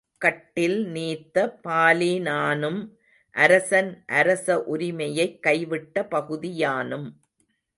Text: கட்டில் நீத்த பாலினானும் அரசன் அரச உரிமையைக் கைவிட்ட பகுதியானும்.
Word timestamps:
கட்டில் 0.17 0.87
நீத்த 0.87 1.59
பாலினானும் 1.67 2.79
அரசன் 3.35 4.03
அரச 4.05 4.63
உரிமையைக் 4.63 5.39
கைவிட்ட 5.47 5.99
பகுதியானும். 5.99 7.07